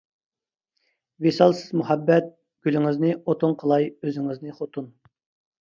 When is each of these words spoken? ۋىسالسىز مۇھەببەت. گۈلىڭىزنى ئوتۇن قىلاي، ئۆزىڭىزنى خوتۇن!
ۋىسالسىز 1.25 1.75
مۇھەببەت. 1.81 2.31
گۈلىڭىزنى 2.69 3.13
ئوتۇن 3.19 3.55
قىلاي، 3.65 3.87
ئۆزىڭىزنى 4.01 4.57
خوتۇن! 4.57 4.91